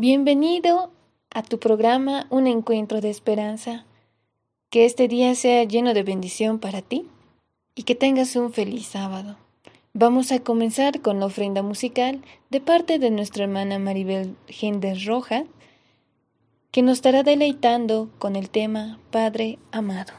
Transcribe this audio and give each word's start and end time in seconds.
Bienvenido 0.00 0.90
a 1.28 1.42
tu 1.42 1.58
programa 1.58 2.26
Un 2.30 2.46
Encuentro 2.46 3.02
de 3.02 3.10
Esperanza. 3.10 3.84
Que 4.70 4.86
este 4.86 5.08
día 5.08 5.34
sea 5.34 5.64
lleno 5.64 5.92
de 5.92 6.02
bendición 6.02 6.58
para 6.58 6.80
ti 6.80 7.06
y 7.74 7.82
que 7.82 7.94
tengas 7.94 8.34
un 8.34 8.50
feliz 8.50 8.86
sábado. 8.86 9.36
Vamos 9.92 10.32
a 10.32 10.38
comenzar 10.38 11.02
con 11.02 11.20
la 11.20 11.26
ofrenda 11.26 11.60
musical 11.60 12.22
de 12.48 12.62
parte 12.62 12.98
de 12.98 13.10
nuestra 13.10 13.44
hermana 13.44 13.78
Maribel 13.78 14.36
Gender 14.48 14.96
Roja, 15.04 15.44
que 16.70 16.80
nos 16.80 16.96
estará 16.96 17.22
deleitando 17.22 18.08
con 18.18 18.36
el 18.36 18.48
tema 18.48 18.98
Padre 19.10 19.58
Amado. 19.70 20.14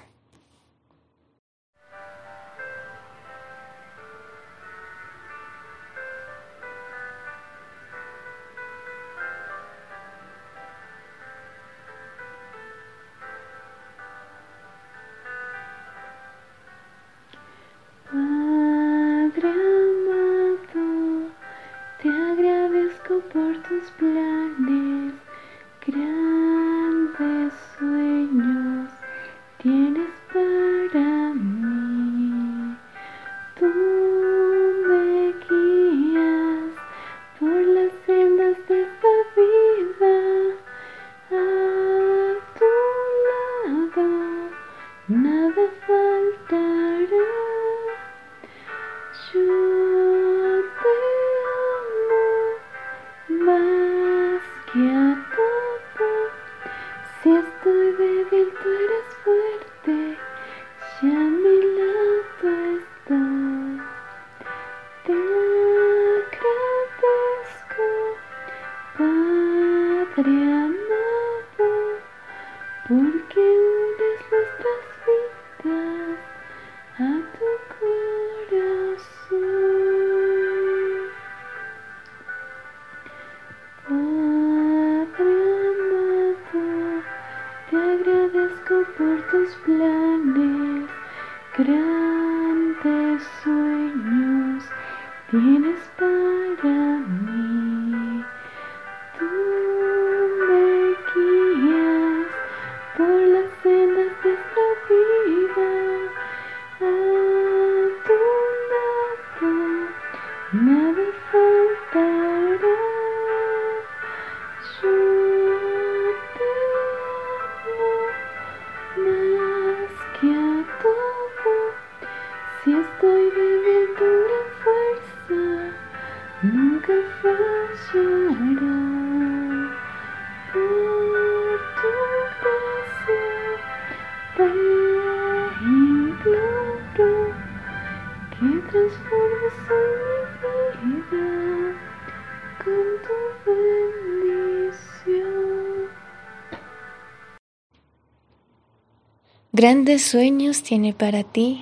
Grandes 149.53 150.01
sueños 150.03 150.63
tiene 150.63 150.93
para 150.93 151.23
ti, 151.23 151.61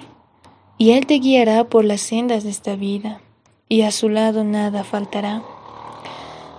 y 0.77 0.91
Él 0.91 1.07
te 1.07 1.15
guiará 1.15 1.65
por 1.65 1.83
las 1.83 2.01
sendas 2.01 2.43
de 2.43 2.51
esta 2.51 2.75
vida, 2.75 3.19
y 3.67 3.81
a 3.81 3.91
su 3.91 4.09
lado 4.09 4.43
nada 4.43 4.83
faltará. 4.83 5.43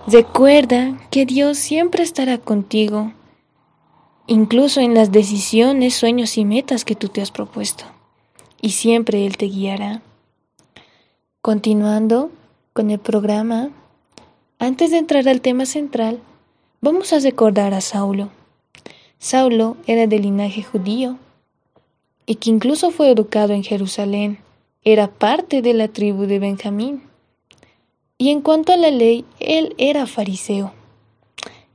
Recuerda 0.07 0.99
que 1.09 1.25
Dios 1.25 1.57
siempre 1.57 2.03
estará 2.03 2.37
contigo, 2.37 3.13
incluso 4.27 4.81
en 4.81 4.93
las 4.93 5.11
decisiones, 5.11 5.95
sueños 5.95 6.37
y 6.37 6.43
metas 6.43 6.83
que 6.83 6.95
tú 6.95 7.07
te 7.07 7.21
has 7.21 7.31
propuesto, 7.31 7.85
y 8.61 8.71
siempre 8.71 9.25
Él 9.25 9.37
te 9.37 9.45
guiará. 9.45 10.01
Continuando 11.41 12.29
con 12.71 12.91
el 12.91 12.99
programa, 12.99 13.71
antes 14.59 14.91
de 14.91 14.99
entrar 14.99 15.27
al 15.27 15.41
tema 15.41 15.65
central, 15.65 16.19
vamos 16.81 17.13
a 17.13 17.19
recordar 17.19 17.73
a 17.73 17.81
Saulo. 17.81 18.29
Saulo 19.17 19.75
era 19.87 20.05
de 20.05 20.19
linaje 20.19 20.61
judío 20.61 21.17
y 22.27 22.35
que 22.35 22.51
incluso 22.51 22.91
fue 22.91 23.09
educado 23.09 23.53
en 23.53 23.63
Jerusalén, 23.63 24.37
era 24.83 25.07
parte 25.07 25.63
de 25.63 25.73
la 25.73 25.87
tribu 25.87 26.27
de 26.27 26.37
Benjamín. 26.37 27.01
Y 28.19 28.29
en 28.29 28.41
cuanto 28.41 28.71
a 28.71 28.77
la 28.77 28.91
ley, 28.91 29.25
él 29.39 29.73
era 29.79 30.05
fariseo, 30.05 30.73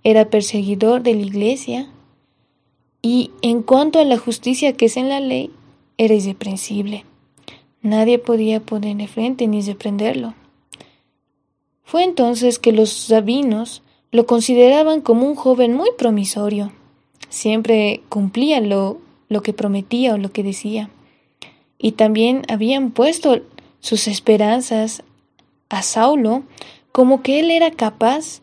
era 0.04 0.30
perseguidor 0.30 1.02
de 1.02 1.14
la 1.14 1.22
iglesia, 1.22 1.90
y 3.02 3.32
en 3.42 3.64
cuanto 3.64 3.98
a 3.98 4.04
la 4.04 4.16
justicia 4.16 4.74
que 4.74 4.86
es 4.86 4.96
en 4.96 5.08
la 5.08 5.18
ley, 5.18 5.50
era 5.98 6.14
irreprensible. 6.14 7.04
Nadie 7.82 8.18
podía 8.18 8.60
ponerle 8.60 9.08
frente 9.08 9.46
ni 9.46 9.62
reprenderlo. 9.62 10.34
Fue 11.84 12.04
entonces 12.04 12.58
que 12.58 12.72
los 12.72 12.90
sabinos 12.90 13.82
lo 14.10 14.26
consideraban 14.26 15.00
como 15.00 15.26
un 15.26 15.36
joven 15.36 15.74
muy 15.74 15.90
promisorio. 15.96 16.72
Siempre 17.28 18.02
cumplía 18.08 18.60
lo 18.60 19.00
lo 19.28 19.42
que 19.42 19.52
prometía 19.52 20.14
o 20.14 20.18
lo 20.18 20.30
que 20.32 20.42
decía. 20.42 20.90
Y 21.78 21.92
también 21.92 22.42
habían 22.48 22.90
puesto 22.90 23.40
sus 23.80 24.08
esperanzas 24.08 25.02
a 25.68 25.82
Saulo 25.82 26.44
como 26.92 27.22
que 27.22 27.40
él 27.40 27.50
era 27.50 27.70
capaz 27.70 28.40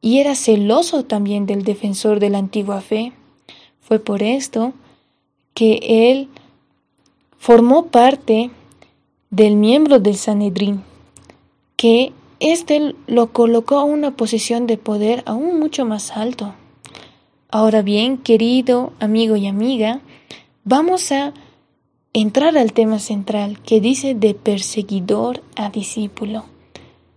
y 0.00 0.18
era 0.18 0.34
celoso 0.34 1.04
también 1.04 1.46
del 1.46 1.64
defensor 1.64 2.20
de 2.20 2.30
la 2.30 2.38
antigua 2.38 2.80
fe. 2.80 3.12
Fue 3.80 3.98
por 3.98 4.22
esto 4.22 4.72
que 5.54 6.10
él 6.10 6.28
formó 7.38 7.86
parte 7.86 8.50
del 9.30 9.54
miembro 9.54 10.00
del 10.00 10.16
Sanedrín, 10.16 10.82
que 11.76 12.12
éste 12.40 12.94
lo 13.06 13.32
colocó 13.32 13.78
a 13.78 13.84
una 13.84 14.10
posición 14.16 14.66
de 14.66 14.76
poder 14.76 15.22
aún 15.24 15.58
mucho 15.58 15.84
más 15.84 16.10
alto. 16.16 16.54
Ahora 17.48 17.82
bien, 17.82 18.18
querido 18.18 18.92
amigo 18.98 19.36
y 19.36 19.46
amiga, 19.46 20.00
vamos 20.64 21.12
a 21.12 21.32
entrar 22.12 22.58
al 22.58 22.72
tema 22.72 22.98
central 22.98 23.60
que 23.60 23.80
dice 23.80 24.14
de 24.14 24.34
perseguidor 24.34 25.42
a 25.54 25.70
discípulo 25.70 26.44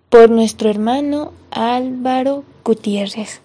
por 0.09 0.29
nuestro 0.29 0.69
hermano 0.69 1.33
Álvaro 1.49 2.43
Gutiérrez. 2.63 3.41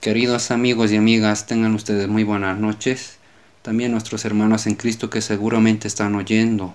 Queridos 0.00 0.50
amigos 0.50 0.90
y 0.92 0.96
amigas, 0.96 1.46
tengan 1.46 1.74
ustedes 1.74 2.08
muy 2.08 2.24
buenas 2.24 2.58
noches. 2.58 3.18
También 3.64 3.92
nuestros 3.92 4.26
hermanos 4.26 4.66
en 4.66 4.74
Cristo 4.74 5.08
que 5.08 5.22
seguramente 5.22 5.88
están 5.88 6.14
oyendo 6.16 6.74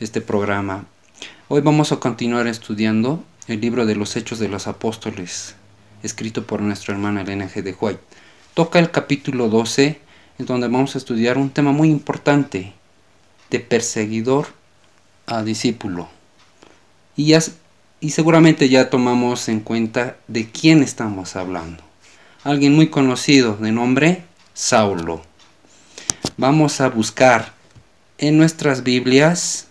este 0.00 0.20
programa. 0.20 0.84
Hoy 1.48 1.62
vamos 1.62 1.92
a 1.92 1.96
continuar 1.96 2.46
estudiando 2.46 3.24
el 3.48 3.62
libro 3.62 3.86
de 3.86 3.94
los 3.94 4.14
Hechos 4.16 4.38
de 4.38 4.50
los 4.50 4.66
Apóstoles, 4.66 5.54
escrito 6.02 6.44
por 6.44 6.60
nuestra 6.60 6.92
hermana 6.92 7.22
Elena 7.22 7.48
G. 7.48 7.62
de 7.62 7.72
White. 7.72 8.02
Toca 8.52 8.78
el 8.78 8.90
capítulo 8.90 9.48
12, 9.48 9.98
en 10.38 10.44
donde 10.44 10.68
vamos 10.68 10.94
a 10.94 10.98
estudiar 10.98 11.38
un 11.38 11.48
tema 11.48 11.72
muy 11.72 11.88
importante, 11.88 12.74
de 13.48 13.60
perseguidor 13.60 14.48
a 15.24 15.42
discípulo. 15.42 16.10
Y 17.16 17.28
ya 17.28 17.40
y 18.00 18.10
seguramente 18.10 18.68
ya 18.68 18.90
tomamos 18.90 19.48
en 19.48 19.60
cuenta 19.60 20.18
de 20.28 20.50
quién 20.50 20.82
estamos 20.82 21.34
hablando. 21.34 21.82
Alguien 22.44 22.74
muy 22.74 22.88
conocido 22.88 23.56
de 23.56 23.72
nombre 23.72 24.22
Saulo. 24.52 25.29
Vamos 26.36 26.80
a 26.80 26.88
buscar 26.88 27.52
en 28.18 28.36
nuestras 28.36 28.82
Biblias 28.82 29.68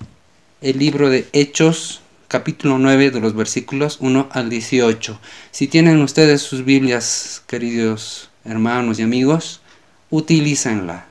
el 0.62 0.80
libro 0.80 1.10
de 1.10 1.28
Hechos 1.31 2.01
capítulo 2.28 2.80
9 2.80 3.12
de 3.12 3.19
los 3.19 3.36
versículos 3.36 3.98
1 4.01 4.30
al 4.31 4.50
18. 4.50 5.19
Si 5.51 5.68
tienen 5.68 6.01
ustedes 6.01 6.42
sus 6.42 6.66
Biblias, 6.66 7.44
queridos 7.46 8.30
hermanos 8.46 9.00
y 9.00 9.04
amigos, 9.04 9.62
utilícenla. 10.10 11.06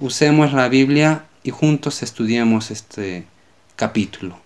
Usemos 0.00 0.52
la 0.52 0.68
Biblia 0.68 1.26
y 1.44 1.50
juntos 1.50 2.02
estudiemos 2.02 2.70
este 2.70 3.26
capítulo. 3.76 4.38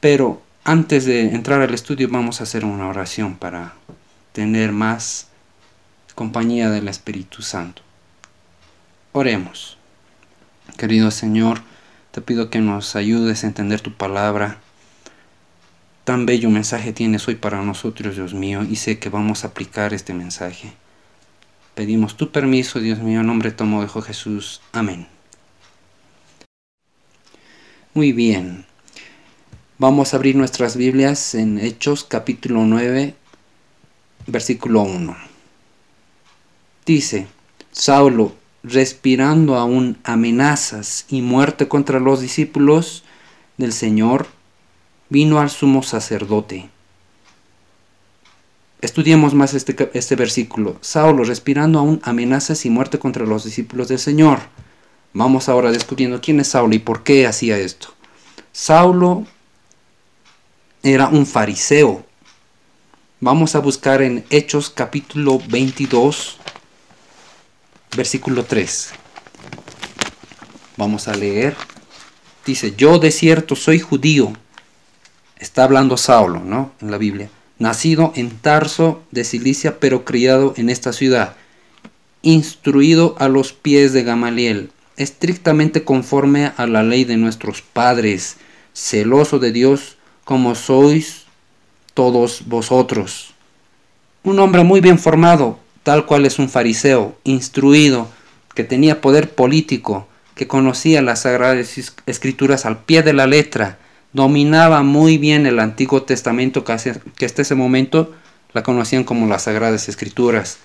Pero 0.00 0.42
antes 0.64 1.04
de 1.04 1.34
entrar 1.34 1.62
al 1.62 1.74
estudio 1.74 2.08
vamos 2.08 2.40
a 2.40 2.44
hacer 2.44 2.64
una 2.64 2.86
oración 2.88 3.36
para 3.36 3.74
tener 4.32 4.70
más 4.70 5.28
compañía 6.14 6.70
del 6.70 6.86
Espíritu 6.88 7.42
Santo. 7.42 7.82
Oremos. 9.14 9.76
Querido 10.78 11.10
Señor, 11.10 11.60
te 12.12 12.22
pido 12.22 12.48
que 12.48 12.60
nos 12.60 12.96
ayudes 12.96 13.44
a 13.44 13.46
entender 13.46 13.82
tu 13.82 13.92
palabra. 13.92 14.58
Tan 16.04 16.24
bello 16.24 16.48
mensaje 16.48 16.94
tienes 16.94 17.28
hoy 17.28 17.34
para 17.34 17.60
nosotros, 17.60 18.16
Dios 18.16 18.32
mío, 18.32 18.62
y 18.62 18.76
sé 18.76 18.98
que 18.98 19.10
vamos 19.10 19.44
a 19.44 19.48
aplicar 19.48 19.92
este 19.92 20.14
mensaje. 20.14 20.72
Pedimos 21.74 22.16
tu 22.16 22.32
permiso, 22.32 22.80
Dios 22.80 23.00
mío, 23.00 23.20
en 23.20 23.26
nombre 23.26 23.50
tomo 23.50 23.82
de 23.82 24.02
Jesús. 24.02 24.62
Amén. 24.72 25.06
Muy 27.92 28.12
bien. 28.12 28.64
Vamos 29.76 30.14
a 30.14 30.16
abrir 30.16 30.36
nuestras 30.36 30.74
Biblias 30.74 31.34
en 31.34 31.58
Hechos 31.58 32.04
capítulo 32.04 32.64
9, 32.64 33.14
versículo 34.26 34.82
1. 34.82 35.16
Dice, 36.86 37.26
Saulo, 37.72 38.41
respirando 38.62 39.56
aún 39.56 39.98
amenazas 40.04 41.06
y 41.08 41.22
muerte 41.22 41.68
contra 41.68 42.00
los 42.00 42.20
discípulos 42.20 43.02
del 43.56 43.72
Señor, 43.72 44.26
vino 45.08 45.40
al 45.40 45.50
sumo 45.50 45.82
sacerdote. 45.82 46.70
Estudiemos 48.80 49.34
más 49.34 49.54
este, 49.54 49.90
este 49.94 50.16
versículo. 50.16 50.76
Saulo, 50.80 51.22
respirando 51.24 51.78
aún 51.78 52.00
amenazas 52.02 52.64
y 52.66 52.70
muerte 52.70 52.98
contra 52.98 53.26
los 53.26 53.44
discípulos 53.44 53.88
del 53.88 53.98
Señor. 53.98 54.40
Vamos 55.12 55.48
ahora 55.48 55.70
descubriendo 55.70 56.20
quién 56.20 56.40
es 56.40 56.48
Saulo 56.48 56.74
y 56.74 56.78
por 56.78 57.02
qué 57.04 57.26
hacía 57.26 57.58
esto. 57.58 57.88
Saulo 58.50 59.24
era 60.82 61.08
un 61.08 61.26
fariseo. 61.26 62.04
Vamos 63.20 63.54
a 63.54 63.60
buscar 63.60 64.02
en 64.02 64.24
Hechos 64.30 64.68
capítulo 64.68 65.40
22, 65.48 66.38
versículo 67.96 68.44
3. 68.44 68.90
Vamos 70.76 71.08
a 71.08 71.14
leer. 71.14 71.54
Dice, 72.46 72.74
yo 72.76 72.98
de 72.98 73.10
cierto 73.10 73.54
soy 73.54 73.78
judío. 73.78 74.32
Está 75.38 75.64
hablando 75.64 75.96
Saulo, 75.96 76.40
¿no? 76.40 76.72
En 76.80 76.90
la 76.90 76.98
Biblia. 76.98 77.30
Nacido 77.58 78.12
en 78.16 78.30
Tarso 78.30 79.02
de 79.10 79.24
Cilicia, 79.24 79.78
pero 79.78 80.04
criado 80.04 80.54
en 80.56 80.70
esta 80.70 80.92
ciudad. 80.92 81.36
Instruido 82.22 83.14
a 83.18 83.28
los 83.28 83.52
pies 83.52 83.92
de 83.92 84.02
Gamaliel, 84.02 84.70
estrictamente 84.96 85.84
conforme 85.84 86.52
a 86.56 86.66
la 86.66 86.82
ley 86.82 87.04
de 87.04 87.16
nuestros 87.16 87.62
padres, 87.62 88.36
celoso 88.72 89.38
de 89.38 89.52
Dios, 89.52 89.96
como 90.24 90.54
sois 90.54 91.24
todos 91.94 92.42
vosotros. 92.46 93.34
Un 94.22 94.38
hombre 94.38 94.64
muy 94.64 94.80
bien 94.80 94.98
formado, 94.98 95.58
tal 95.82 96.06
cual 96.06 96.26
es 96.26 96.38
un 96.38 96.48
fariseo, 96.48 97.16
instruido, 97.24 98.08
que 98.54 98.64
tenía 98.64 99.00
poder 99.00 99.30
político, 99.30 100.06
que 100.34 100.46
conocía 100.46 101.02
las 101.02 101.22
sagradas 101.22 101.78
escrituras 102.06 102.66
al 102.66 102.78
pie 102.84 103.02
de 103.02 103.12
la 103.12 103.26
letra, 103.26 103.78
dominaba 104.12 104.82
muy 104.82 105.18
bien 105.18 105.46
el 105.46 105.58
Antiguo 105.58 106.02
Testamento 106.02 106.64
que 106.64 106.72
hasta 107.24 107.42
ese 107.42 107.54
momento 107.54 108.14
la 108.52 108.62
conocían 108.62 109.04
como 109.04 109.26
las 109.26 109.44
sagradas 109.44 109.88
escrituras. 109.88 110.58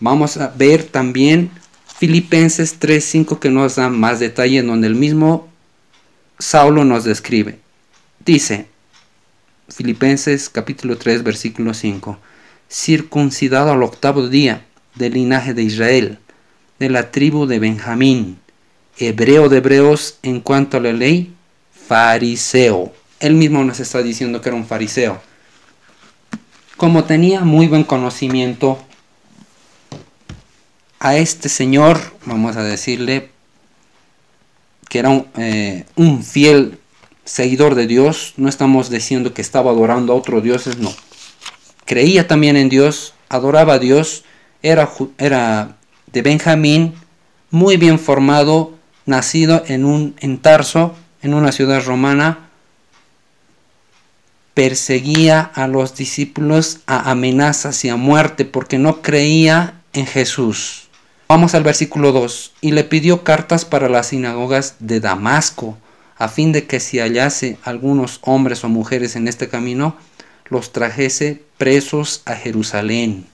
Vamos 0.00 0.38
a 0.38 0.48
ver 0.56 0.84
también 0.84 1.50
Filipenses 1.98 2.80
3.5 2.80 3.38
que 3.38 3.50
nos 3.50 3.76
da 3.76 3.90
más 3.90 4.20
detalle 4.20 4.58
en 4.58 4.66
donde 4.66 4.86
el 4.86 4.94
mismo 4.94 5.48
Saulo 6.38 6.84
nos 6.84 7.04
describe. 7.04 7.58
Dice, 8.24 8.66
Filipenses 9.68 10.48
capítulo 10.48 10.96
3 10.96 11.22
versículo 11.22 11.74
5, 11.74 12.18
circuncidado 12.70 13.72
al 13.72 13.82
octavo 13.82 14.28
día 14.28 14.64
del 14.94 15.14
linaje 15.14 15.54
de 15.54 15.64
Israel, 15.64 16.18
de 16.78 16.88
la 16.88 17.10
tribu 17.10 17.46
de 17.46 17.58
Benjamín, 17.58 18.38
hebreo 18.96 19.48
de 19.48 19.58
hebreos 19.58 20.18
en 20.22 20.40
cuanto 20.40 20.76
a 20.76 20.80
la 20.80 20.92
ley, 20.92 21.34
fariseo. 21.72 22.92
Él 23.18 23.34
mismo 23.34 23.64
nos 23.64 23.80
está 23.80 24.02
diciendo 24.02 24.40
que 24.40 24.48
era 24.48 24.56
un 24.56 24.66
fariseo. 24.66 25.20
Como 26.76 27.04
tenía 27.04 27.40
muy 27.40 27.66
buen 27.66 27.84
conocimiento, 27.84 28.78
a 31.00 31.16
este 31.16 31.48
señor, 31.48 31.98
vamos 32.24 32.56
a 32.56 32.62
decirle, 32.62 33.30
que 34.88 34.98
era 34.98 35.08
un, 35.08 35.26
eh, 35.36 35.86
fiel 36.22 36.78
seguidor 37.24 37.74
de 37.74 37.86
Dios, 37.86 38.34
no 38.36 38.48
estamos 38.48 38.90
diciendo 38.90 39.34
que 39.34 39.42
estaba 39.42 39.70
adorando 39.70 40.12
a 40.12 40.16
otros 40.16 40.42
dioses, 40.42 40.78
no 40.78 40.94
creía 41.90 42.28
también 42.28 42.56
en 42.56 42.68
Dios, 42.68 43.14
adoraba 43.28 43.72
a 43.74 43.78
Dios, 43.80 44.22
era, 44.62 44.88
era 45.18 45.76
de 46.12 46.22
Benjamín, 46.22 46.94
muy 47.50 47.78
bien 47.78 47.98
formado, 47.98 48.74
nacido 49.06 49.64
en, 49.66 49.84
un, 49.84 50.14
en 50.20 50.38
Tarso, 50.38 50.94
en 51.20 51.34
una 51.34 51.50
ciudad 51.50 51.84
romana, 51.84 52.48
perseguía 54.54 55.40
a 55.40 55.66
los 55.66 55.96
discípulos 55.96 56.78
a 56.86 57.10
amenazas 57.10 57.84
y 57.84 57.88
a 57.88 57.96
muerte 57.96 58.44
porque 58.44 58.78
no 58.78 59.02
creía 59.02 59.80
en 59.92 60.06
Jesús. 60.06 60.90
Vamos 61.26 61.56
al 61.56 61.64
versículo 61.64 62.12
2. 62.12 62.52
Y 62.60 62.70
le 62.70 62.84
pidió 62.84 63.24
cartas 63.24 63.64
para 63.64 63.88
las 63.88 64.08
sinagogas 64.08 64.76
de 64.78 65.00
Damasco, 65.00 65.76
a 66.16 66.28
fin 66.28 66.52
de 66.52 66.68
que 66.68 66.78
si 66.78 67.00
hallase 67.00 67.58
algunos 67.64 68.20
hombres 68.22 68.62
o 68.62 68.68
mujeres 68.68 69.16
en 69.16 69.26
este 69.26 69.48
camino, 69.48 69.96
los 70.50 70.72
trajese 70.72 71.42
presos 71.56 72.22
a 72.26 72.34
Jerusalén. 72.34 73.26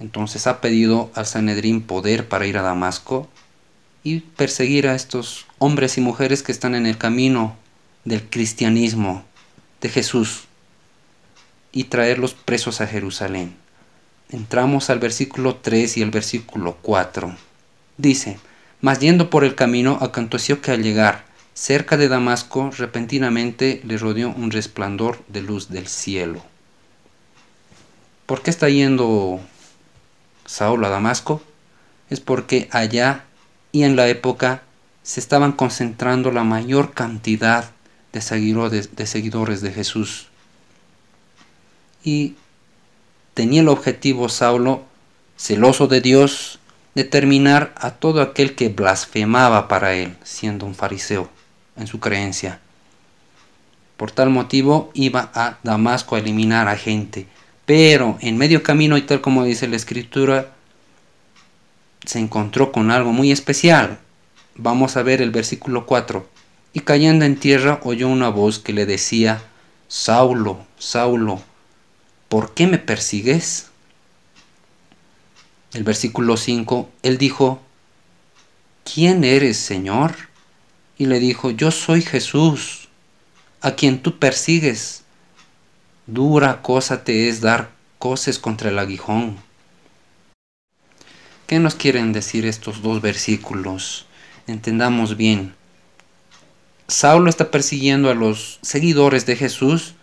Entonces 0.00 0.46
ha 0.46 0.60
pedido 0.60 1.10
al 1.14 1.26
Sanedrín 1.26 1.80
poder 1.82 2.28
para 2.28 2.46
ir 2.46 2.58
a 2.58 2.62
Damasco 2.62 3.28
y 4.02 4.20
perseguir 4.20 4.88
a 4.88 4.96
estos 4.96 5.46
hombres 5.58 5.96
y 5.96 6.00
mujeres 6.00 6.42
que 6.42 6.50
están 6.50 6.74
en 6.74 6.86
el 6.86 6.98
camino 6.98 7.56
del 8.04 8.28
cristianismo 8.28 9.24
de 9.80 9.88
Jesús 9.88 10.44
y 11.70 11.84
traerlos 11.84 12.34
presos 12.34 12.80
a 12.80 12.88
Jerusalén. 12.88 13.54
Entramos 14.30 14.90
al 14.90 14.98
versículo 14.98 15.56
3 15.56 15.98
y 15.98 16.02
el 16.02 16.10
versículo 16.10 16.78
4. 16.82 17.36
Dice, 17.96 18.38
mas 18.80 18.98
yendo 18.98 19.30
por 19.30 19.44
el 19.44 19.54
camino 19.54 19.98
aconteció 20.00 20.60
que 20.60 20.72
al 20.72 20.82
llegar 20.82 21.24
Cerca 21.54 21.98
de 21.98 22.08
Damasco 22.08 22.70
repentinamente 22.70 23.82
le 23.84 23.98
rodeó 23.98 24.30
un 24.30 24.50
resplandor 24.50 25.22
de 25.28 25.42
luz 25.42 25.68
del 25.68 25.86
cielo. 25.86 26.42
¿Por 28.24 28.42
qué 28.42 28.48
está 28.48 28.70
yendo 28.70 29.38
Saulo 30.46 30.86
a 30.86 30.90
Damasco? 30.90 31.42
Es 32.08 32.20
porque 32.20 32.68
allá 32.72 33.24
y 33.70 33.82
en 33.82 33.96
la 33.96 34.08
época 34.08 34.62
se 35.02 35.20
estaban 35.20 35.52
concentrando 35.52 36.30
la 36.30 36.42
mayor 36.42 36.94
cantidad 36.94 37.70
de 38.12 38.22
seguidores 38.22 39.60
de, 39.60 39.72
Jesús. 39.72 40.28
Y 42.02 42.36
tenía 43.34 43.60
el 43.60 43.68
objetivo 43.68 44.30
Saulo, 44.30 44.84
celoso 45.36 45.86
de 45.86 46.00
Dios, 46.00 46.60
de 46.94 47.04
terminar 47.04 47.74
a 47.76 47.92
todo 47.92 48.22
aquel 48.22 48.54
que 48.54 48.68
blasfemaba 48.68 49.68
para 49.68 49.94
él, 49.94 50.16
siendo 50.22 50.64
un 50.64 50.74
fariseo 50.74 51.30
en 51.76 51.86
su 51.86 52.00
creencia. 52.00 52.60
Por 53.96 54.10
tal 54.10 54.30
motivo 54.30 54.90
iba 54.94 55.30
a 55.34 55.58
Damasco 55.62 56.16
a 56.16 56.18
eliminar 56.18 56.68
a 56.68 56.76
gente. 56.76 57.26
Pero 57.66 58.18
en 58.20 58.36
medio 58.36 58.62
camino 58.62 58.96
y 58.96 59.02
tal 59.02 59.20
como 59.20 59.44
dice 59.44 59.68
la 59.68 59.76
escritura, 59.76 60.52
se 62.04 62.18
encontró 62.18 62.72
con 62.72 62.90
algo 62.90 63.12
muy 63.12 63.30
especial. 63.30 64.00
Vamos 64.56 64.96
a 64.96 65.02
ver 65.02 65.22
el 65.22 65.30
versículo 65.30 65.86
4. 65.86 66.28
Y 66.72 66.80
cayendo 66.80 67.24
en 67.24 67.38
tierra 67.38 67.80
oyó 67.84 68.08
una 68.08 68.28
voz 68.28 68.58
que 68.58 68.72
le 68.72 68.86
decía, 68.86 69.42
Saulo, 69.88 70.66
Saulo, 70.78 71.40
¿por 72.28 72.54
qué 72.54 72.66
me 72.66 72.78
persigues? 72.78 73.68
El 75.72 75.84
versículo 75.84 76.36
5, 76.36 76.90
él 77.02 77.18
dijo, 77.18 77.62
¿quién 78.84 79.22
eres, 79.22 79.58
Señor? 79.58 80.31
Y 81.02 81.06
le 81.06 81.18
dijo, 81.18 81.50
yo 81.50 81.72
soy 81.72 82.00
Jesús, 82.00 82.86
a 83.60 83.72
quien 83.72 84.02
tú 84.02 84.20
persigues. 84.20 85.02
Dura 86.06 86.62
cosa 86.62 87.02
te 87.02 87.28
es 87.28 87.40
dar 87.40 87.72
coces 87.98 88.38
contra 88.38 88.70
el 88.70 88.78
aguijón. 88.78 89.36
¿Qué 91.48 91.58
nos 91.58 91.74
quieren 91.74 92.12
decir 92.12 92.46
estos 92.46 92.82
dos 92.82 93.02
versículos? 93.02 94.06
Entendamos 94.46 95.16
bien. 95.16 95.56
Saulo 96.86 97.28
está 97.28 97.50
persiguiendo 97.50 98.08
a 98.08 98.14
los 98.14 98.60
seguidores 98.62 99.26
de 99.26 99.34
Jesús, 99.34 99.94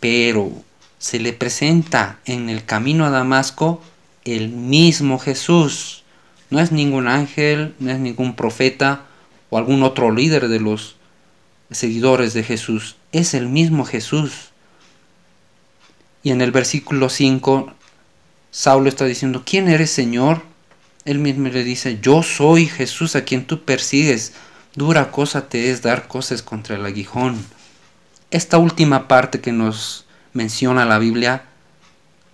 pero 0.00 0.52
se 0.98 1.18
le 1.18 1.32
presenta 1.32 2.20
en 2.26 2.50
el 2.50 2.66
camino 2.66 3.06
a 3.06 3.10
Damasco 3.10 3.82
el 4.26 4.50
mismo 4.50 5.18
Jesús. 5.18 6.02
No 6.50 6.60
es 6.60 6.72
ningún 6.72 7.08
ángel, 7.08 7.74
no 7.78 7.90
es 7.90 7.98
ningún 7.98 8.36
profeta 8.36 9.06
o 9.52 9.58
algún 9.58 9.82
otro 9.82 10.10
líder 10.10 10.48
de 10.48 10.60
los 10.60 10.96
seguidores 11.70 12.32
de 12.32 12.42
Jesús. 12.42 12.96
Es 13.12 13.34
el 13.34 13.50
mismo 13.50 13.84
Jesús. 13.84 14.48
Y 16.22 16.30
en 16.30 16.40
el 16.40 16.52
versículo 16.52 17.10
5, 17.10 17.70
Saulo 18.50 18.88
está 18.88 19.04
diciendo, 19.04 19.42
¿quién 19.44 19.68
eres 19.68 19.90
Señor? 19.90 20.40
Él 21.04 21.18
mismo 21.18 21.50
le 21.50 21.64
dice, 21.64 21.98
yo 22.00 22.22
soy 22.22 22.64
Jesús 22.64 23.14
a 23.14 23.24
quien 23.24 23.44
tú 23.44 23.62
persigues. 23.62 24.32
Dura 24.74 25.10
cosa 25.10 25.50
te 25.50 25.70
es 25.70 25.82
dar 25.82 26.08
cosas 26.08 26.40
contra 26.40 26.76
el 26.76 26.86
aguijón. 26.86 27.36
Esta 28.30 28.56
última 28.56 29.06
parte 29.06 29.42
que 29.42 29.52
nos 29.52 30.06
menciona 30.32 30.86
la 30.86 30.98
Biblia, 30.98 31.44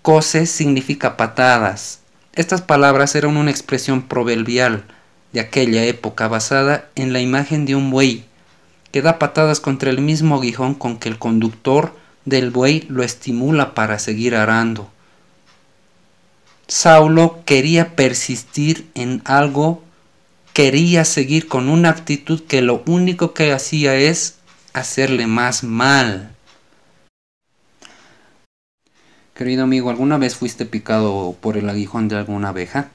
coses 0.02 0.52
significa 0.52 1.16
patadas. 1.16 1.98
Estas 2.34 2.62
palabras 2.62 3.16
eran 3.16 3.36
una 3.36 3.50
expresión 3.50 4.02
proverbial 4.02 4.84
de 5.32 5.40
aquella 5.40 5.84
época 5.84 6.28
basada 6.28 6.88
en 6.94 7.12
la 7.12 7.20
imagen 7.20 7.66
de 7.66 7.74
un 7.74 7.90
buey 7.90 8.24
que 8.92 9.02
da 9.02 9.18
patadas 9.18 9.60
contra 9.60 9.90
el 9.90 10.00
mismo 10.00 10.36
aguijón 10.36 10.74
con 10.74 10.98
que 10.98 11.08
el 11.08 11.18
conductor 11.18 11.94
del 12.24 12.50
buey 12.50 12.86
lo 12.88 13.02
estimula 13.02 13.74
para 13.74 13.98
seguir 13.98 14.34
arando. 14.34 14.90
Saulo 16.66 17.42
quería 17.44 17.96
persistir 17.96 18.90
en 18.94 19.22
algo, 19.24 19.82
quería 20.52 21.04
seguir 21.04 21.48
con 21.48 21.68
una 21.68 21.90
actitud 21.90 22.42
que 22.42 22.60
lo 22.60 22.82
único 22.86 23.32
que 23.32 23.52
hacía 23.52 23.94
es 23.96 24.36
hacerle 24.74 25.26
más 25.26 25.64
mal. 25.64 26.34
Querido 29.34 29.62
amigo, 29.62 29.88
¿alguna 29.88 30.18
vez 30.18 30.34
fuiste 30.34 30.66
picado 30.66 31.36
por 31.40 31.56
el 31.56 31.68
aguijón 31.68 32.08
de 32.08 32.16
alguna 32.16 32.48
abeja? 32.48 32.90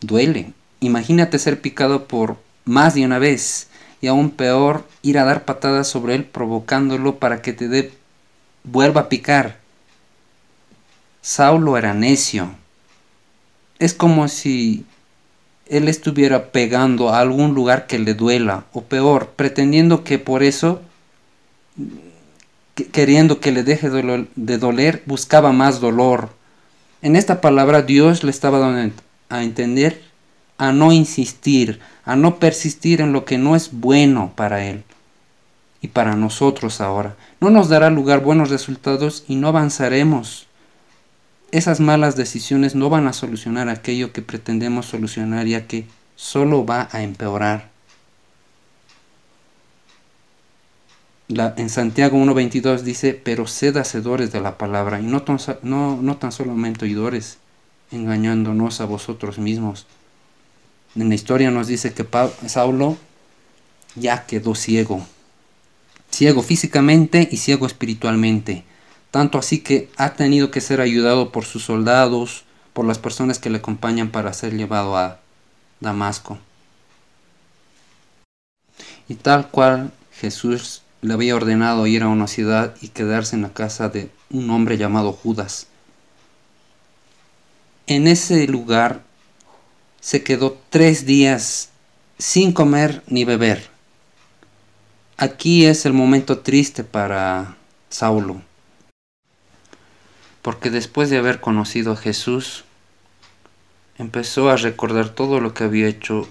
Duele. 0.00 0.52
Imagínate 0.82 1.38
ser 1.38 1.60
picado 1.60 2.08
por 2.08 2.38
más 2.64 2.94
de 2.94 3.06
una 3.06 3.20
vez 3.20 3.68
y 4.00 4.08
aún 4.08 4.30
peor 4.30 4.84
ir 5.02 5.16
a 5.16 5.24
dar 5.24 5.44
patadas 5.44 5.86
sobre 5.86 6.16
él 6.16 6.24
provocándolo 6.24 7.20
para 7.20 7.40
que 7.40 7.52
te 7.52 7.68
dé 7.68 7.92
vuelva 8.64 9.02
a 9.02 9.08
picar. 9.08 9.60
Saulo 11.20 11.78
era 11.78 11.94
necio. 11.94 12.50
Es 13.78 13.94
como 13.94 14.26
si 14.26 14.84
él 15.66 15.88
estuviera 15.88 16.50
pegando 16.50 17.10
a 17.10 17.20
algún 17.20 17.54
lugar 17.54 17.86
que 17.86 18.00
le 18.00 18.14
duela, 18.14 18.64
o 18.72 18.82
peor, 18.82 19.28
pretendiendo 19.36 20.02
que 20.02 20.18
por 20.18 20.42
eso, 20.42 20.82
queriendo 22.90 23.38
que 23.38 23.52
le 23.52 23.62
deje 23.62 23.88
de 23.88 24.58
doler, 24.58 25.04
buscaba 25.06 25.52
más 25.52 25.78
dolor. 25.78 26.30
En 27.02 27.14
esta 27.14 27.40
palabra 27.40 27.82
Dios 27.82 28.24
le 28.24 28.32
estaba 28.32 28.58
dando 28.58 28.94
a 29.28 29.44
entender 29.44 30.11
a 30.62 30.70
no 30.70 30.92
insistir, 30.92 31.80
a 32.04 32.14
no 32.14 32.38
persistir 32.38 33.00
en 33.00 33.12
lo 33.12 33.24
que 33.24 33.36
no 33.36 33.56
es 33.56 33.70
bueno 33.72 34.32
para 34.36 34.64
él 34.64 34.84
y 35.80 35.88
para 35.88 36.14
nosotros 36.14 36.80
ahora. 36.80 37.16
No 37.40 37.50
nos 37.50 37.68
dará 37.68 37.90
lugar 37.90 38.20
buenos 38.20 38.48
resultados 38.48 39.24
y 39.26 39.34
no 39.34 39.48
avanzaremos. 39.48 40.46
Esas 41.50 41.80
malas 41.80 42.14
decisiones 42.14 42.76
no 42.76 42.90
van 42.90 43.08
a 43.08 43.12
solucionar 43.12 43.68
aquello 43.68 44.12
que 44.12 44.22
pretendemos 44.22 44.86
solucionar 44.86 45.48
ya 45.48 45.66
que 45.66 45.88
solo 46.14 46.64
va 46.64 46.88
a 46.92 47.02
empeorar. 47.02 47.72
en 51.28 51.70
Santiago 51.70 52.18
1.22 52.18 52.82
dice, 52.82 53.14
pero 53.14 53.48
sed 53.48 53.76
hacedores 53.78 54.30
de 54.30 54.40
la 54.40 54.58
palabra 54.58 55.00
y 55.00 55.02
no, 55.02 55.24
no, 55.62 55.98
no 56.00 56.16
tan 56.18 56.30
solamente 56.30 56.84
oidores, 56.84 57.38
engañándonos 57.90 58.80
a 58.80 58.84
vosotros 58.84 59.38
mismos. 59.38 59.88
En 60.94 61.08
la 61.08 61.14
historia 61.14 61.50
nos 61.50 61.68
dice 61.68 61.92
que 61.94 62.06
Saulo 62.46 62.96
ya 63.94 64.26
quedó 64.26 64.54
ciego 64.54 65.06
ciego 66.12 66.42
físicamente 66.42 67.28
y 67.30 67.38
ciego 67.38 67.66
espiritualmente, 67.66 68.64
tanto 69.10 69.38
así 69.38 69.60
que 69.60 69.90
ha 69.96 70.12
tenido 70.12 70.50
que 70.50 70.60
ser 70.60 70.80
ayudado 70.80 71.32
por 71.32 71.44
sus 71.44 71.64
soldados, 71.64 72.44
por 72.72 72.86
las 72.86 72.98
personas 72.98 73.38
que 73.38 73.50
le 73.50 73.58
acompañan 73.58 74.10
para 74.10 74.32
ser 74.32 74.54
llevado 74.54 74.96
a 74.96 75.18
Damasco. 75.80 76.38
Y 79.08 79.14
tal 79.16 79.48
cual 79.48 79.92
Jesús 80.12 80.82
le 81.00 81.14
había 81.14 81.34
ordenado 81.34 81.86
ir 81.86 82.02
a 82.02 82.08
una 82.08 82.28
ciudad 82.28 82.74
y 82.80 82.88
quedarse 82.88 83.34
en 83.34 83.42
la 83.42 83.52
casa 83.52 83.88
de 83.88 84.10
un 84.30 84.48
hombre 84.50 84.78
llamado 84.78 85.12
Judas. 85.12 85.66
En 87.86 88.06
ese 88.06 88.46
lugar 88.46 89.02
se 90.02 90.24
quedó 90.24 90.58
tres 90.68 91.06
días 91.06 91.70
sin 92.18 92.52
comer 92.52 93.04
ni 93.06 93.24
beber. 93.24 93.70
Aquí 95.16 95.64
es 95.64 95.86
el 95.86 95.92
momento 95.92 96.40
triste 96.40 96.82
para 96.82 97.56
Saulo, 97.88 98.42
porque 100.42 100.70
después 100.70 101.08
de 101.08 101.18
haber 101.18 101.40
conocido 101.40 101.92
a 101.92 101.96
Jesús, 101.96 102.64
empezó 103.96 104.50
a 104.50 104.56
recordar 104.56 105.10
todo 105.10 105.38
lo 105.38 105.54
que 105.54 105.64
había 105.64 105.86
hecho 105.86 106.28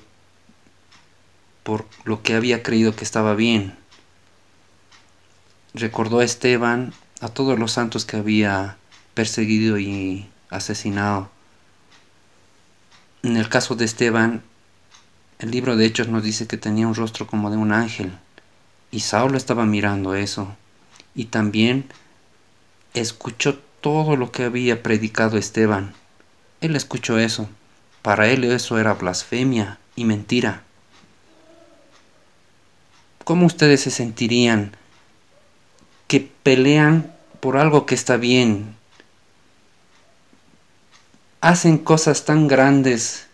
por 1.64 1.88
lo 2.04 2.22
que 2.24 2.34
había 2.34 2.64
creído 2.64 2.94
que 2.94 3.06
estaba 3.06 3.36
bien. 3.36 3.78
Recordó 5.74 6.20
a 6.20 6.26
Esteban, 6.26 6.94
a 7.22 7.30
todos 7.30 7.58
los 7.58 7.72
santos 7.72 8.04
que 8.04 8.18
había 8.18 8.76
perseguido 9.14 9.80
y 9.80 10.28
asesinado. 10.50 11.30
En 13.24 13.38
el 13.38 13.50
caso 13.50 13.76
de 13.76 13.86
Esteban, 13.86 14.42
el 15.38 15.52
libro 15.52 15.76
de 15.76 15.86
Hechos 15.86 16.08
nos 16.08 16.24
dice 16.24 16.48
que 16.48 16.58
tenía 16.58 16.88
un 16.88 16.96
rostro 16.96 17.28
como 17.28 17.52
de 17.52 17.58
un 17.58 17.72
ángel. 17.72 18.12
Y 18.90 19.02
Saulo 19.02 19.38
estaba 19.38 19.66
mirando 19.66 20.16
eso. 20.16 20.56
Y 21.14 21.26
también 21.26 21.86
escuchó 22.96 23.60
todo 23.80 24.16
lo 24.16 24.32
que 24.32 24.44
había 24.44 24.82
predicado 24.82 25.38
Esteban. 25.38 25.94
Él 26.62 26.76
escuchó 26.76 27.20
eso. 27.20 27.48
Para 28.02 28.28
él 28.28 28.44
eso 28.44 28.80
era 28.80 28.96
blasfemia 28.96 29.78
y 29.96 30.06
mentira. 30.06 30.64
¿Cómo 33.24 33.46
ustedes 33.46 33.82
se 33.82 33.92
sentirían 33.92 34.76
que 36.08 36.28
pelean 36.42 37.14
por 37.40 37.58
algo 37.58 37.86
que 37.86 37.94
está 37.94 38.18
bien? 38.18 38.76
Hacen 41.42 41.78
cosas 41.80 42.24
tan 42.24 42.48
grandes 42.48 43.28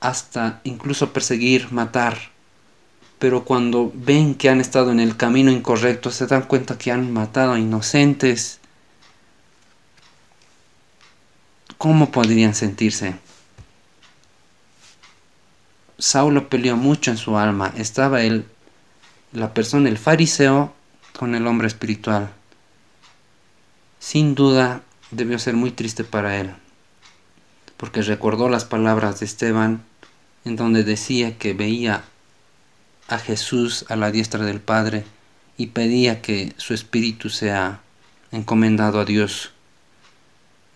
hasta 0.00 0.60
incluso 0.64 1.12
perseguir, 1.12 1.70
matar 1.70 2.32
pero 3.22 3.44
cuando 3.44 3.92
ven 3.94 4.34
que 4.34 4.48
han 4.48 4.60
estado 4.60 4.90
en 4.90 4.98
el 4.98 5.16
camino 5.16 5.52
incorrecto, 5.52 6.10
se 6.10 6.26
dan 6.26 6.42
cuenta 6.42 6.76
que 6.76 6.90
han 6.90 7.12
matado 7.12 7.52
a 7.52 7.58
inocentes. 7.60 8.58
¿Cómo 11.78 12.10
podrían 12.10 12.56
sentirse? 12.56 13.14
Saulo 16.00 16.48
peleó 16.48 16.76
mucho 16.76 17.12
en 17.12 17.16
su 17.16 17.38
alma. 17.38 17.72
Estaba 17.76 18.22
él, 18.22 18.44
la 19.30 19.54
persona, 19.54 19.88
el 19.88 19.98
fariseo, 19.98 20.74
con 21.16 21.36
el 21.36 21.46
hombre 21.46 21.68
espiritual. 21.68 22.28
Sin 24.00 24.34
duda 24.34 24.82
debió 25.12 25.38
ser 25.38 25.54
muy 25.54 25.70
triste 25.70 26.02
para 26.02 26.40
él, 26.40 26.56
porque 27.82 28.00
recordó 28.02 28.48
las 28.48 28.64
palabras 28.64 29.18
de 29.18 29.26
Esteban, 29.26 29.82
en 30.44 30.54
donde 30.54 30.84
decía 30.84 31.36
que 31.36 31.52
veía 31.52 32.04
a 33.08 33.18
Jesús 33.18 33.84
a 33.88 33.96
la 33.96 34.12
diestra 34.12 34.44
del 34.44 34.60
Padre 34.60 35.04
y 35.56 35.66
pedía 35.66 36.22
que 36.22 36.52
su 36.58 36.74
espíritu 36.74 37.28
sea 37.28 37.80
encomendado 38.30 39.00
a 39.00 39.04
Dios. 39.04 39.50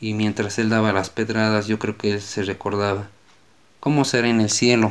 Y 0.01 0.15
mientras 0.15 0.59
él 0.59 0.69
daba 0.69 0.93
las 0.93 1.09
pedradas, 1.09 1.69
yo 1.69 1.79
creo 1.79 1.97
que 1.97 2.11
él 2.15 2.21
se 2.21 2.43
recordaba 2.43 3.09
cómo 3.79 4.05
será 4.05 4.27
en 4.27 4.41
el 4.41 4.51
cielo 4.51 4.91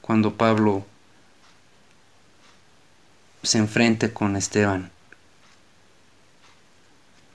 cuando 0.00 0.34
Pablo 0.34 0.84
se 3.44 3.58
enfrente 3.58 4.12
con 4.12 4.34
Esteban. 4.34 4.90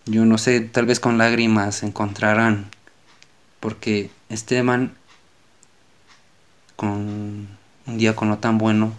Yo 0.05 0.25
no 0.25 0.37
sé, 0.37 0.59
tal 0.59 0.87
vez 0.87 0.99
con 0.99 1.17
lágrimas 1.17 1.83
encontrarán, 1.83 2.69
porque 3.59 4.09
Esteban, 4.29 4.95
con 6.75 7.47
un 7.85 7.97
diácono 7.97 8.37
tan 8.39 8.57
bueno, 8.57 8.93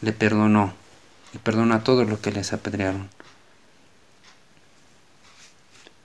le 0.00 0.12
perdonó 0.12 0.72
y 1.32 1.38
perdona 1.38 1.82
todo 1.82 2.04
lo 2.04 2.20
que 2.20 2.30
les 2.30 2.52
apedrearon. 2.52 3.08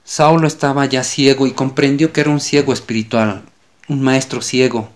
Saulo 0.03 0.47
estaba 0.47 0.85
ya 0.87 1.03
ciego 1.03 1.45
y 1.45 1.51
comprendió 1.51 2.11
que 2.11 2.21
era 2.21 2.31
un 2.31 2.39
ciego 2.39 2.73
espiritual, 2.73 3.43
un 3.87 4.01
maestro 4.01 4.41
ciego, 4.41 4.89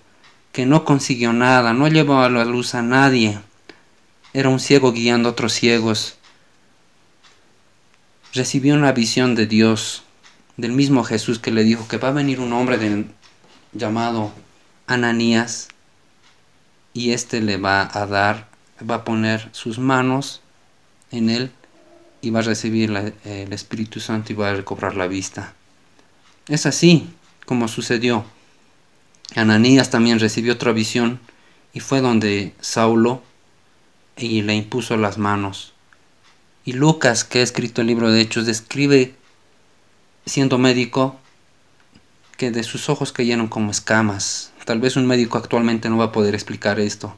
que 0.51 0.65
no 0.65 0.85
consiguió 0.85 1.33
nada, 1.33 1.73
no 1.73 1.87
llevó 1.87 2.21
a 2.21 2.29
la 2.29 2.45
luz 2.45 2.73
a 2.73 2.81
nadie. 2.81 3.39
Era 4.33 4.49
un 4.49 4.59
ciego 4.59 4.91
guiando 4.91 5.29
a 5.29 5.31
otros 5.33 5.53
ciegos. 5.53 6.17
Recibió 8.33 8.73
una 8.73 8.91
visión 8.91 9.35
de 9.35 9.45
Dios, 9.45 10.02
del 10.57 10.71
mismo 10.71 11.03
Jesús 11.03 11.39
que 11.39 11.51
le 11.51 11.63
dijo 11.63 11.87
que 11.87 11.97
va 11.97 12.09
a 12.09 12.13
venir 12.13 12.39
un 12.39 12.53
hombre 12.53 13.05
llamado 13.73 14.31
Ananías 14.87 15.69
y 16.93 17.11
éste 17.11 17.41
le 17.41 17.57
va 17.57 17.89
a 17.91 18.05
dar, 18.05 18.47
va 18.87 18.95
a 18.95 19.03
poner 19.03 19.49
sus 19.51 19.79
manos 19.79 20.41
en 21.11 21.29
él 21.29 21.51
y 22.21 22.29
va 22.29 22.39
a 22.39 22.43
recibir 22.43 22.91
el 23.25 23.53
Espíritu 23.53 23.99
Santo 23.99 24.31
y 24.31 24.35
va 24.35 24.49
a 24.49 24.55
recobrar 24.55 24.95
la 24.95 25.07
vista. 25.07 25.53
Es 26.47 26.65
así 26.65 27.09
como 27.45 27.67
sucedió. 27.67 28.25
Ananías 29.35 29.89
también 29.89 30.19
recibió 30.19 30.53
otra 30.53 30.71
visión 30.71 31.19
y 31.73 31.79
fue 31.79 32.01
donde 32.01 32.53
Saulo 32.61 33.23
y 34.15 34.41
le 34.43 34.55
impuso 34.55 34.95
las 34.97 35.17
manos. 35.17 35.73
Y 36.65 36.73
Lucas, 36.73 37.23
que 37.23 37.39
ha 37.39 37.43
escrito 37.43 37.81
el 37.81 37.87
libro 37.87 38.11
de 38.11 38.21
Hechos, 38.21 38.45
describe, 38.45 39.15
siendo 40.25 40.57
médico, 40.57 41.19
que 42.37 42.51
de 42.51 42.63
sus 42.63 42.89
ojos 42.89 43.11
cayeron 43.11 43.47
como 43.47 43.71
escamas. 43.71 44.51
Tal 44.65 44.79
vez 44.79 44.95
un 44.95 45.05
médico 45.05 45.37
actualmente 45.37 45.89
no 45.89 45.97
va 45.97 46.05
a 46.05 46.11
poder 46.11 46.33
explicar 46.33 46.79
esto. 46.79 47.15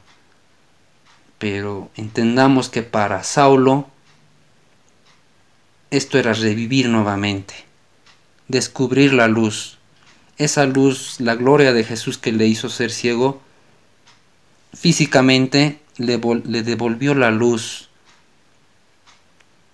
Pero 1.38 1.90
entendamos 1.96 2.68
que 2.68 2.82
para 2.82 3.22
Saulo 3.22 3.88
esto 5.90 6.18
era 6.18 6.32
revivir 6.32 6.88
nuevamente, 6.88 7.54
descubrir 8.48 9.12
la 9.12 9.28
luz. 9.28 9.78
Esa 10.38 10.66
luz, 10.66 11.16
la 11.20 11.34
gloria 11.34 11.72
de 11.72 11.84
Jesús 11.84 12.18
que 12.18 12.32
le 12.32 12.46
hizo 12.46 12.68
ser 12.68 12.90
ciego, 12.90 13.40
físicamente 14.74 15.80
le, 15.96 16.20
le 16.44 16.62
devolvió 16.62 17.14
la 17.14 17.30
luz. 17.30 17.88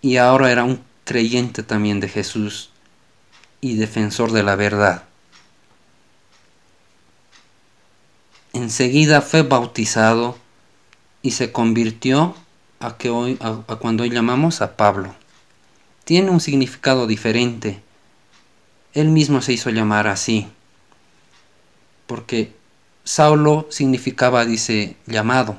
Y 0.00 0.16
ahora 0.18 0.52
era 0.52 0.64
un 0.64 0.82
creyente 1.04 1.62
también 1.62 2.00
de 2.00 2.08
Jesús 2.08 2.71
y 3.62 3.76
defensor 3.76 4.32
de 4.32 4.42
la 4.42 4.56
verdad. 4.56 5.04
Enseguida 8.52 9.22
fue 9.22 9.40
bautizado 9.40 10.36
y 11.22 11.30
se 11.30 11.52
convirtió 11.52 12.36
a, 12.80 12.98
que 12.98 13.08
hoy, 13.08 13.38
a 13.40 13.76
cuando 13.76 14.02
hoy 14.02 14.10
llamamos 14.10 14.60
a 14.60 14.76
Pablo 14.76 15.14
tiene 16.04 16.30
un 16.30 16.40
significado 16.40 17.06
diferente. 17.06 17.80
Él 18.94 19.08
mismo 19.08 19.40
se 19.40 19.52
hizo 19.52 19.70
llamar 19.70 20.08
así, 20.08 20.48
porque 22.06 22.52
Saulo 23.04 23.66
significaba, 23.70 24.44
dice, 24.44 24.96
llamado, 25.06 25.56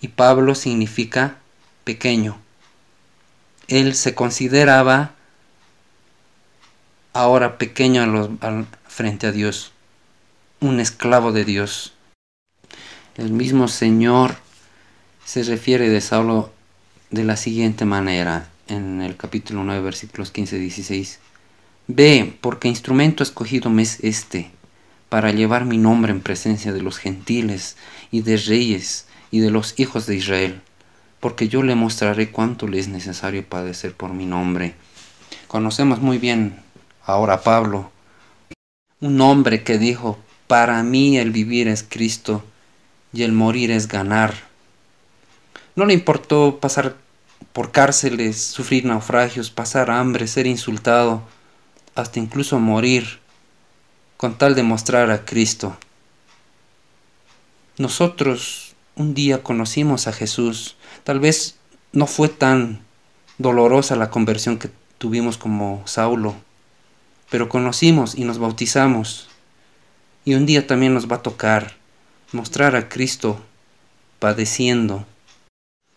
y 0.00 0.08
Pablo 0.08 0.54
significa 0.54 1.38
pequeño. 1.84 2.38
Él 3.68 3.94
se 3.94 4.14
consideraba 4.14 5.14
ahora 7.12 7.58
pequeño 7.58 8.38
frente 8.86 9.26
a 9.26 9.32
Dios, 9.32 9.72
un 10.60 10.80
esclavo 10.80 11.32
de 11.32 11.44
Dios. 11.44 11.94
El 13.16 13.32
mismo 13.32 13.68
Señor 13.68 14.36
se 15.24 15.42
refiere 15.42 15.88
de 15.88 16.00
Saulo 16.00 16.52
de 17.10 17.24
la 17.24 17.36
siguiente 17.36 17.84
manera 17.84 18.48
en 18.68 19.02
el 19.02 19.16
capítulo 19.16 19.64
9, 19.64 19.82
versículos 19.82 20.30
15 20.30 20.56
y 20.56 20.60
16. 20.60 21.18
Ve, 21.88 22.36
porque 22.40 22.68
instrumento 22.68 23.22
escogido 23.22 23.68
me 23.68 23.82
es 23.82 23.98
este, 24.00 24.50
para 25.08 25.32
llevar 25.32 25.64
mi 25.64 25.76
nombre 25.76 26.12
en 26.12 26.20
presencia 26.20 26.72
de 26.72 26.82
los 26.82 26.98
gentiles 26.98 27.76
y 28.12 28.22
de 28.22 28.36
reyes 28.36 29.06
y 29.32 29.40
de 29.40 29.50
los 29.50 29.78
hijos 29.78 30.06
de 30.06 30.14
Israel, 30.14 30.60
porque 31.18 31.48
yo 31.48 31.64
le 31.64 31.74
mostraré 31.74 32.30
cuánto 32.30 32.68
le 32.68 32.78
es 32.78 32.86
necesario 32.86 33.44
padecer 33.44 33.94
por 33.94 34.12
mi 34.12 34.26
nombre. 34.26 34.74
Conocemos 35.48 36.00
muy 36.00 36.18
bien 36.18 36.60
ahora 37.04 37.42
Pablo, 37.42 37.90
un 39.00 39.20
hombre 39.20 39.62
que 39.64 39.78
dijo, 39.78 40.18
para 40.46 40.82
mí 40.82 41.18
el 41.18 41.30
vivir 41.30 41.68
es 41.68 41.82
Cristo 41.82 42.44
y 43.12 43.22
el 43.22 43.32
morir 43.32 43.70
es 43.70 43.88
ganar. 43.88 44.34
No 45.76 45.86
le 45.86 45.94
importó 45.94 46.58
pasar 46.60 46.96
por 47.52 47.72
cárceles, 47.72 48.42
sufrir 48.42 48.84
naufragios, 48.84 49.50
pasar 49.50 49.90
hambre, 49.90 50.26
ser 50.26 50.46
insultado, 50.46 51.22
hasta 51.94 52.18
incluso 52.18 52.58
morir, 52.58 53.20
con 54.16 54.36
tal 54.36 54.54
de 54.54 54.62
mostrar 54.62 55.10
a 55.10 55.24
Cristo. 55.24 55.76
Nosotros 57.78 58.74
un 58.94 59.14
día 59.14 59.42
conocimos 59.42 60.06
a 60.06 60.12
Jesús, 60.12 60.76
tal 61.04 61.20
vez 61.20 61.56
no 61.92 62.06
fue 62.06 62.28
tan 62.28 62.80
dolorosa 63.38 63.96
la 63.96 64.10
conversión 64.10 64.58
que 64.58 64.70
tuvimos 64.98 65.38
como 65.38 65.82
Saulo, 65.86 66.34
pero 67.30 67.48
conocimos 67.48 68.16
y 68.16 68.24
nos 68.24 68.38
bautizamos. 68.38 69.28
Y 70.24 70.34
un 70.34 70.46
día 70.46 70.66
también 70.66 70.92
nos 70.92 71.10
va 71.10 71.16
a 71.16 71.22
tocar 71.22 71.76
mostrar 72.32 72.76
a 72.76 72.88
Cristo 72.88 73.40
padeciendo 74.18 75.06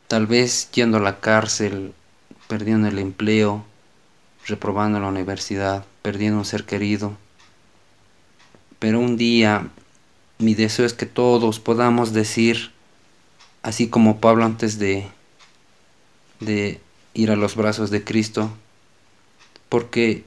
tal 0.08 0.28
vez 0.28 0.70
yendo 0.72 0.98
a 0.98 1.02
la 1.02 1.20
cárcel, 1.20 1.94
perdiendo 2.48 2.88
el 2.88 3.00
empleo, 3.00 3.66
reprobando 4.46 5.00
la 5.00 5.08
universidad, 5.08 5.86
perdiendo 6.02 6.38
un 6.38 6.46
ser 6.46 6.66
querido. 6.66 7.18
Pero 8.80 9.00
un 9.00 9.18
día 9.18 9.70
mi 10.38 10.54
deseo 10.54 10.86
es 10.86 10.94
que 10.94 11.06
todos 11.06 11.60
podamos 11.60 12.14
decir, 12.14 12.72
así 13.62 13.88
como 13.88 14.20
Pablo 14.20 14.46
antes 14.46 14.78
de, 14.78 15.08
de 16.40 16.80
ir 17.14 17.32
a 17.32 17.36
los 17.36 17.56
brazos 17.56 17.90
de 17.90 18.04
Cristo, 18.04 18.52
porque 19.70 20.26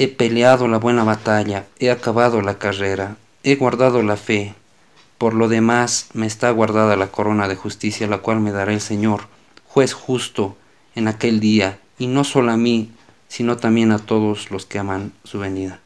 he 0.00 0.08
peleado 0.08 0.66
la 0.66 0.78
buena 0.78 1.04
batalla, 1.04 1.66
he 1.78 1.90
acabado 1.90 2.40
la 2.40 2.56
carrera, 2.56 3.18
he 3.42 3.56
guardado 3.56 4.02
la 4.02 4.16
fe, 4.16 4.54
por 5.18 5.34
lo 5.34 5.46
demás 5.46 6.08
me 6.14 6.26
está 6.26 6.50
guardada 6.52 6.96
la 6.96 7.08
corona 7.08 7.48
de 7.48 7.54
justicia, 7.54 8.06
la 8.06 8.16
cual 8.16 8.40
me 8.40 8.50
dará 8.50 8.72
el 8.72 8.80
Señor, 8.80 9.26
juez 9.66 9.92
justo, 9.92 10.56
en 10.94 11.06
aquel 11.06 11.38
día, 11.38 11.80
y 11.98 12.06
no 12.06 12.24
solo 12.24 12.50
a 12.50 12.56
mí, 12.56 12.90
sino 13.28 13.58
también 13.58 13.92
a 13.92 13.98
todos 13.98 14.50
los 14.50 14.64
que 14.64 14.78
aman 14.78 15.12
su 15.24 15.38
venida. 15.38 15.80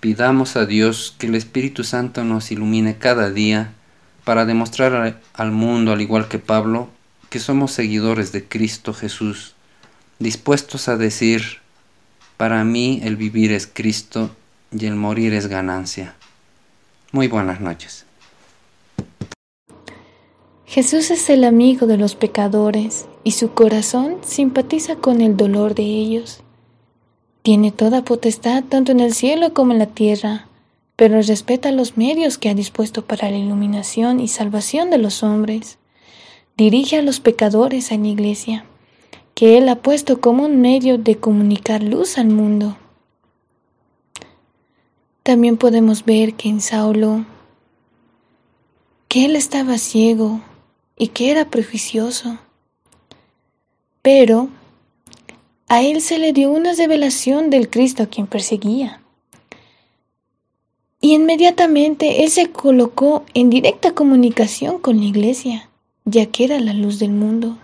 Pidamos 0.00 0.56
a 0.56 0.66
Dios 0.66 1.14
que 1.16 1.28
el 1.28 1.34
Espíritu 1.34 1.84
Santo 1.84 2.24
nos 2.24 2.52
ilumine 2.52 2.98
cada 2.98 3.30
día 3.30 3.72
para 4.24 4.44
demostrar 4.44 5.18
al 5.32 5.50
mundo, 5.50 5.92
al 5.92 6.02
igual 6.02 6.28
que 6.28 6.38
Pablo, 6.38 6.90
que 7.30 7.40
somos 7.40 7.72
seguidores 7.72 8.32
de 8.32 8.46
Cristo 8.46 8.92
Jesús, 8.92 9.54
dispuestos 10.18 10.88
a 10.88 10.98
decir, 10.98 11.61
para 12.42 12.64
mí 12.64 13.00
el 13.04 13.14
vivir 13.14 13.52
es 13.52 13.68
Cristo 13.72 14.30
y 14.76 14.86
el 14.86 14.96
morir 14.96 15.32
es 15.32 15.46
ganancia. 15.46 16.16
Muy 17.12 17.28
buenas 17.28 17.60
noches. 17.60 18.04
Jesús 20.66 21.12
es 21.12 21.30
el 21.30 21.44
amigo 21.44 21.86
de 21.86 21.98
los 21.98 22.16
pecadores 22.16 23.06
y 23.22 23.30
su 23.30 23.52
corazón 23.52 24.16
simpatiza 24.22 24.96
con 24.96 25.20
el 25.20 25.36
dolor 25.36 25.76
de 25.76 25.84
ellos. 25.84 26.40
Tiene 27.42 27.70
toda 27.70 28.02
potestad 28.02 28.64
tanto 28.64 28.90
en 28.90 28.98
el 28.98 29.14
cielo 29.14 29.54
como 29.54 29.70
en 29.70 29.78
la 29.78 29.86
tierra, 29.86 30.48
pero 30.96 31.22
respeta 31.22 31.70
los 31.70 31.96
medios 31.96 32.38
que 32.38 32.48
ha 32.48 32.54
dispuesto 32.54 33.04
para 33.04 33.30
la 33.30 33.38
iluminación 33.38 34.18
y 34.18 34.26
salvación 34.26 34.90
de 34.90 34.98
los 34.98 35.22
hombres. 35.22 35.78
Dirige 36.56 36.96
a 36.96 37.02
los 37.02 37.20
pecadores 37.20 37.92
a 37.92 37.98
la 37.98 38.08
iglesia, 38.08 38.64
que 39.34 39.58
Él 39.58 39.68
ha 39.68 39.76
puesto 39.76 40.20
como 40.20 40.44
un 40.44 40.60
medio 40.60 40.98
de 40.98 41.16
comunicar 41.16 41.82
luz 41.82 42.18
al 42.18 42.28
mundo. 42.28 42.76
También 45.22 45.56
podemos 45.56 46.04
ver 46.04 46.34
que 46.34 46.48
en 46.48 46.60
Saulo, 46.60 47.24
que 49.06 49.24
él 49.24 49.36
estaba 49.36 49.78
ciego 49.78 50.40
y 50.96 51.08
que 51.08 51.30
era 51.30 51.48
prejuicioso, 51.48 52.38
pero 54.02 54.48
a 55.68 55.82
él 55.82 56.00
se 56.00 56.18
le 56.18 56.32
dio 56.32 56.50
una 56.50 56.72
revelación 56.72 57.50
del 57.50 57.70
Cristo 57.70 58.02
a 58.02 58.06
quien 58.06 58.26
perseguía. 58.26 59.00
Y 61.00 61.14
inmediatamente 61.14 62.24
él 62.24 62.30
se 62.30 62.50
colocó 62.50 63.24
en 63.32 63.48
directa 63.48 63.92
comunicación 63.92 64.78
con 64.78 64.98
la 64.98 65.04
iglesia, 65.04 65.68
ya 66.04 66.26
que 66.26 66.44
era 66.44 66.58
la 66.58 66.72
luz 66.72 66.98
del 66.98 67.12
mundo. 67.12 67.58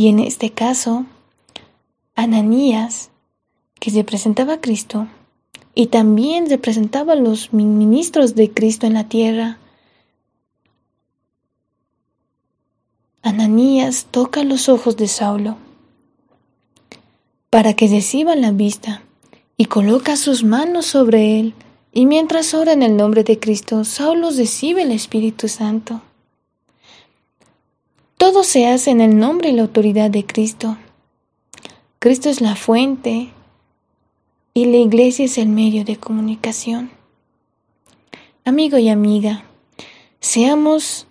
Y 0.00 0.08
en 0.08 0.18
este 0.18 0.48
caso, 0.48 1.04
Ananías, 2.14 3.10
que 3.78 3.90
se 3.90 4.02
presentaba 4.02 4.54
a 4.54 4.60
Cristo, 4.62 5.08
y 5.74 5.88
también 5.88 6.48
representaba 6.48 7.12
a 7.12 7.16
los 7.16 7.52
ministros 7.52 8.34
de 8.34 8.50
Cristo 8.50 8.86
en 8.86 8.94
la 8.94 9.10
tierra. 9.10 9.58
Ananías 13.20 14.06
toca 14.10 14.42
los 14.42 14.70
ojos 14.70 14.96
de 14.96 15.06
Saulo 15.06 15.58
para 17.50 17.74
que 17.74 17.86
reciba 17.86 18.34
la 18.36 18.52
vista 18.52 19.02
y 19.58 19.66
coloca 19.66 20.16
sus 20.16 20.44
manos 20.44 20.86
sobre 20.86 21.40
él. 21.40 21.52
Y 21.92 22.06
mientras 22.06 22.54
ora 22.54 22.72
en 22.72 22.82
el 22.82 22.96
nombre 22.96 23.22
de 23.22 23.38
Cristo, 23.38 23.84
Saulo 23.84 24.30
recibe 24.30 24.80
el 24.80 24.92
Espíritu 24.92 25.46
Santo. 25.46 26.00
Todo 28.20 28.44
se 28.44 28.66
hace 28.66 28.90
en 28.90 29.00
el 29.00 29.18
nombre 29.18 29.48
y 29.48 29.52
la 29.52 29.62
autoridad 29.62 30.10
de 30.10 30.26
Cristo. 30.26 30.76
Cristo 31.98 32.28
es 32.28 32.42
la 32.42 32.54
fuente 32.54 33.30
y 34.52 34.66
la 34.66 34.76
iglesia 34.76 35.24
es 35.24 35.38
el 35.38 35.48
medio 35.48 35.86
de 35.86 35.96
comunicación. 35.96 36.90
Amigo 38.44 38.76
y 38.76 38.90
amiga, 38.90 39.44
seamos 40.20 41.06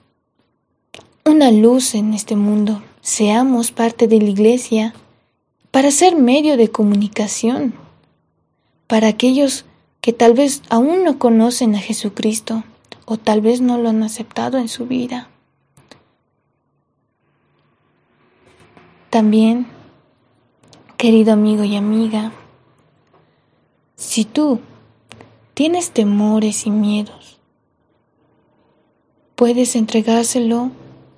una 1.26 1.50
luz 1.50 1.96
en 1.96 2.14
este 2.14 2.36
mundo, 2.36 2.84
seamos 3.02 3.72
parte 3.72 4.08
de 4.08 4.22
la 4.22 4.30
iglesia 4.30 4.94
para 5.72 5.90
ser 5.90 6.16
medio 6.16 6.58
de 6.58 6.70
comunicación 6.70 7.74
para 8.86 9.08
aquellos 9.08 9.66
que 10.00 10.14
tal 10.14 10.36
vez 10.36 10.62
aún 10.70 11.04
no 11.04 11.18
conocen 11.18 11.74
a 11.74 11.80
Jesucristo 11.80 12.64
o 13.06 13.18
tal 13.18 13.42
vez 13.42 13.62
no 13.62 13.80
lo 13.80 13.90
han 13.90 14.04
aceptado 14.04 14.60
en 14.60 14.68
su 14.68 14.86
vida. 14.86 15.29
También, 19.10 19.66
querido 20.98 21.34
amigo 21.34 21.64
y 21.64 21.76
amiga, 21.76 22.32
si 23.96 24.24
tú 24.24 24.60
tienes 25.56 25.92
temores 25.92 26.68
y 26.68 26.70
miedos, 26.70 27.40
puedes 29.36 29.76
entregárselo 29.76 30.70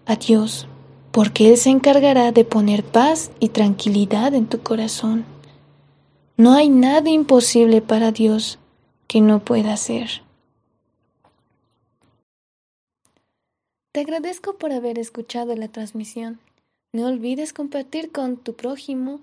a 0.06 0.16
Dios, 0.16 0.68
porque 1.12 1.50
Él 1.50 1.58
se 1.58 1.70
encargará 1.70 2.32
de 2.32 2.46
poner 2.46 2.86
paz 2.86 3.32
y 3.42 3.50
tranquilidad 3.50 4.34
en 4.36 4.48
tu 4.48 4.62
corazón. 4.62 5.26
No 6.38 6.54
hay 6.54 6.70
nada 6.70 7.10
imposible 7.10 7.82
para 7.82 8.14
Dios 8.14 8.58
que 9.08 9.20
no 9.20 9.44
pueda 9.44 9.74
hacer. 9.74 10.22
Te 13.92 14.00
agradezco 14.00 14.58
por 14.58 14.72
haber 14.72 14.98
escuchado 14.98 15.54
la 15.58 15.68
transmisión. 15.68 16.40
No 16.94 17.08
olvides 17.08 17.54
compartir 17.54 18.12
con 18.12 18.36
tu 18.36 18.54
prójimo 18.54 19.22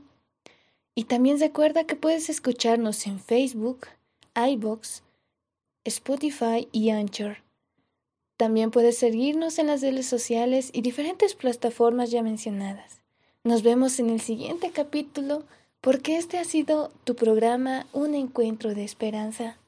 y 0.94 1.04
también 1.04 1.38
recuerda 1.38 1.84
que 1.84 1.96
puedes 1.96 2.30
escucharnos 2.30 3.06
en 3.06 3.20
Facebook, 3.20 3.88
iBox, 4.34 5.02
Spotify 5.84 6.66
y 6.72 6.90
Anchor. 6.90 7.38
También 8.38 8.70
puedes 8.70 8.96
seguirnos 8.96 9.58
en 9.58 9.66
las 9.66 9.82
redes 9.82 10.06
sociales 10.06 10.70
y 10.72 10.80
diferentes 10.80 11.34
plataformas 11.34 12.10
ya 12.10 12.22
mencionadas. 12.22 13.00
Nos 13.44 13.62
vemos 13.62 13.98
en 13.98 14.10
el 14.10 14.20
siguiente 14.20 14.70
capítulo 14.70 15.44
porque 15.80 16.16
este 16.16 16.38
ha 16.38 16.44
sido 16.44 16.90
tu 17.04 17.16
programa 17.16 17.86
Un 17.92 18.14
encuentro 18.14 18.74
de 18.74 18.84
esperanza. 18.84 19.58